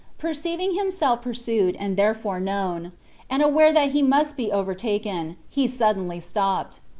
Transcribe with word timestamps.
Perceiving 0.17 0.73
himself 0.73 1.21
pursued, 1.21 1.75
and 1.77 1.95
therefore 1.95 2.39
known, 2.39 2.91
and 3.29 3.43
aware 3.43 3.71
that 3.71 3.91
he 3.91 4.01
must 4.01 4.35
be 4.35 4.51
overtaken, 4.51 5.37
he 5.47 5.67
suddenly 5.67 6.19
stopped. 6.19 6.79